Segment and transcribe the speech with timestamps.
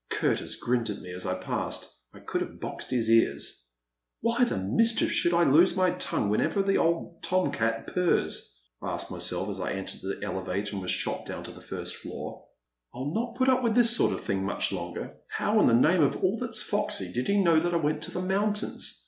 [0.09, 3.67] Curtis grinned at me as I passed— I could have boxed his ears.
[3.95, 8.51] *' Why the mischief should I lose my tongue whenever that old tom cat purrs!
[8.81, 11.95] I asked my self as I entered the elevator and was shot down to the first
[11.97, 12.47] floor.
[12.91, 15.75] I *11 not put up with this sort of thing much longer— ^how in the
[15.75, 18.53] name of all that 's foxy did he know that I went to the moun
[18.55, 18.81] tains